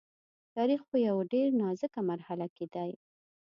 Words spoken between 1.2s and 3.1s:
ډېره نازکه مرحله کې دی.